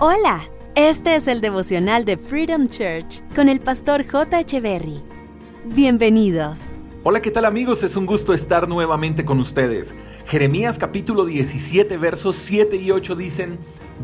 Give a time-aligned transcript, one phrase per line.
[0.00, 4.38] Hola, este es el devocional de Freedom Church con el pastor J.
[4.38, 5.02] Echeverry.
[5.64, 6.76] Bienvenidos.
[7.10, 7.82] Hola, ¿qué tal amigos?
[7.84, 9.94] Es un gusto estar nuevamente con ustedes.
[10.26, 13.58] Jeremías capítulo 17 versos 7 y 8 dicen,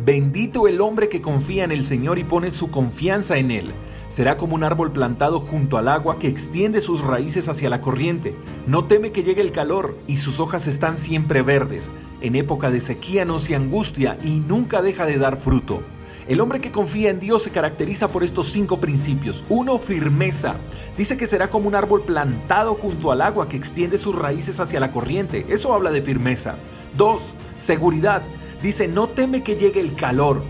[0.07, 3.73] Bendito el hombre que confía en el Señor y pone su confianza en Él.
[4.09, 8.34] Será como un árbol plantado junto al agua que extiende sus raíces hacia la corriente.
[8.66, 11.91] No teme que llegue el calor y sus hojas están siempre verdes.
[12.23, 15.82] En época de sequía no se angustia y nunca deja de dar fruto.
[16.27, 19.45] El hombre que confía en Dios se caracteriza por estos cinco principios.
[19.51, 20.56] Uno, firmeza.
[20.96, 24.80] Dice que será como un árbol plantado junto al agua que extiende sus raíces hacia
[24.80, 25.45] la corriente.
[25.51, 26.56] Eso habla de firmeza.
[26.96, 28.23] Dos, seguridad.
[28.62, 30.42] Dice, no teme que llegue el calor.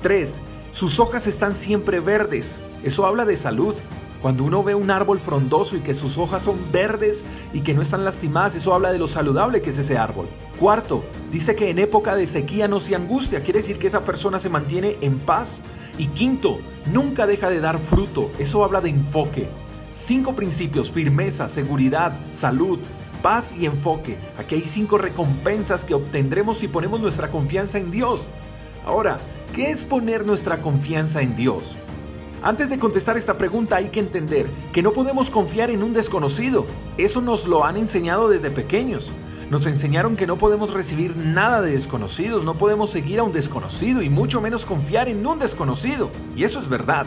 [0.00, 2.60] Tres, sus hojas están siempre verdes.
[2.84, 3.74] Eso habla de salud.
[4.26, 7.80] Cuando uno ve un árbol frondoso y que sus hojas son verdes y que no
[7.80, 10.26] están lastimadas, eso habla de lo saludable que es ese árbol.
[10.58, 14.40] Cuarto, dice que en época de sequía no se angustia, quiere decir que esa persona
[14.40, 15.62] se mantiene en paz.
[15.96, 16.58] Y quinto,
[16.92, 19.48] nunca deja de dar fruto, eso habla de enfoque.
[19.92, 22.80] Cinco principios, firmeza, seguridad, salud,
[23.22, 24.18] paz y enfoque.
[24.38, 28.26] Aquí hay cinco recompensas que obtendremos si ponemos nuestra confianza en Dios.
[28.84, 29.18] Ahora,
[29.54, 31.76] ¿qué es poner nuestra confianza en Dios?
[32.42, 36.66] Antes de contestar esta pregunta hay que entender que no podemos confiar en un desconocido.
[36.98, 39.10] Eso nos lo han enseñado desde pequeños.
[39.50, 44.02] Nos enseñaron que no podemos recibir nada de desconocidos, no podemos seguir a un desconocido
[44.02, 46.10] y mucho menos confiar en un desconocido.
[46.36, 47.06] Y eso es verdad.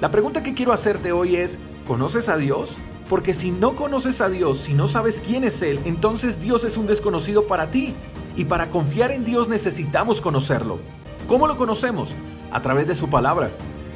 [0.00, 2.78] La pregunta que quiero hacerte hoy es, ¿conoces a Dios?
[3.08, 6.76] Porque si no conoces a Dios, si no sabes quién es Él, entonces Dios es
[6.76, 7.94] un desconocido para ti.
[8.36, 10.78] Y para confiar en Dios necesitamos conocerlo.
[11.26, 12.14] ¿Cómo lo conocemos?
[12.52, 13.50] A través de su palabra.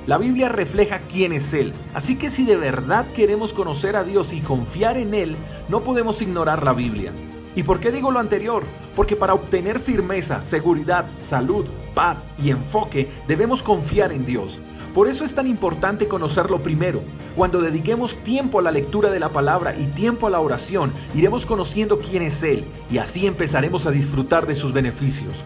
[0.04, 4.32] La Biblia refleja quién es Él, así que si de verdad queremos conocer a Dios
[4.32, 5.36] y confiar en Él,
[5.68, 7.12] no podemos ignorar la Biblia.
[7.54, 8.64] ¿Y por qué digo lo anterior?
[8.96, 14.60] Porque para obtener firmeza, seguridad, salud, paz y enfoque debemos confiar en Dios.
[14.92, 17.00] Por eso es tan importante conocerlo primero.
[17.36, 21.46] Cuando dediquemos tiempo a la lectura de la palabra y tiempo a la oración, iremos
[21.46, 25.44] conociendo quién es Él y así empezaremos a disfrutar de sus beneficios.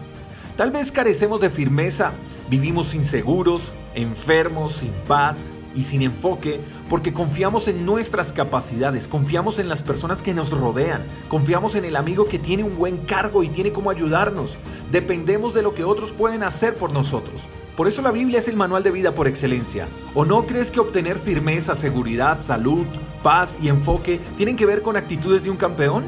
[0.57, 2.13] Tal vez carecemos de firmeza,
[2.49, 6.59] vivimos inseguros, enfermos, sin paz y sin enfoque,
[6.89, 11.95] porque confiamos en nuestras capacidades, confiamos en las personas que nos rodean, confiamos en el
[11.95, 14.57] amigo que tiene un buen cargo y tiene cómo ayudarnos,
[14.91, 17.43] dependemos de lo que otros pueden hacer por nosotros.
[17.75, 19.87] Por eso la Biblia es el manual de vida por excelencia.
[20.15, 22.87] ¿O no crees que obtener firmeza, seguridad, salud,
[23.21, 26.05] paz y enfoque tienen que ver con actitudes de un campeón?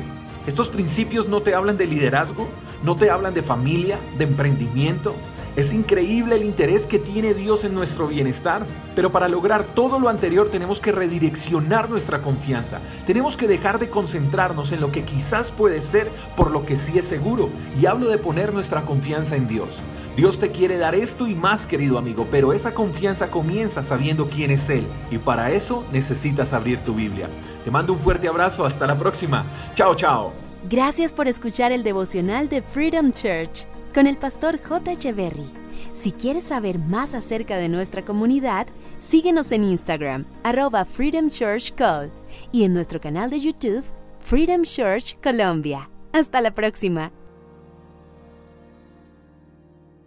[0.48, 2.48] ¿Estos principios no te hablan de liderazgo?
[2.84, 5.16] ¿No te hablan de familia, de emprendimiento?
[5.56, 10.08] Es increíble el interés que tiene Dios en nuestro bienestar, pero para lograr todo lo
[10.08, 12.80] anterior tenemos que redireccionar nuestra confianza.
[13.06, 16.98] Tenemos que dejar de concentrarnos en lo que quizás puede ser por lo que sí
[16.98, 17.50] es seguro.
[17.78, 19.80] Y hablo de poner nuestra confianza en Dios.
[20.16, 24.52] Dios te quiere dar esto y más, querido amigo, pero esa confianza comienza sabiendo quién
[24.52, 24.88] es Él.
[25.12, 27.28] Y para eso necesitas abrir tu Biblia.
[27.66, 28.66] Te mando un fuerte abrazo.
[28.66, 29.44] Hasta la próxima.
[29.76, 30.49] Chao, chao.
[30.68, 34.92] Gracias por escuchar el devocional de Freedom Church con el pastor J.
[34.92, 35.50] Echeverry.
[35.94, 42.12] Si quieres saber más acerca de nuestra comunidad, síguenos en Instagram, arroba Freedom Church Call,
[42.52, 43.86] y en nuestro canal de YouTube,
[44.20, 45.90] Freedom Church Colombia.
[46.12, 47.12] Hasta la próxima.